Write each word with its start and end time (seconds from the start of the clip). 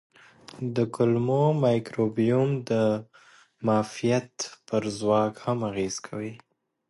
د 0.75 0.77
کولمو 0.95 1.43
مایکروبیوم 1.63 2.49
د 2.69 2.71
معافیت 3.65 4.31
پر 4.67 4.83
ځواک 4.97 5.33
هم 5.45 5.59
اغېز 5.69 5.95
کوي. 6.07 6.33